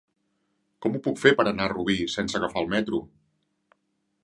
Com 0.85 0.95
ho 0.95 1.01
puc 1.07 1.19
fer 1.25 1.33
per 1.41 1.45
anar 1.51 1.67
a 1.69 1.71
Rubí 1.75 1.99
sense 2.15 2.39
agafar 2.41 2.63
el 2.65 2.73
metro? 2.75 3.05